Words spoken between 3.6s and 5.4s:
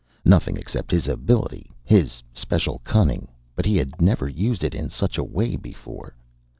he had never used it in such a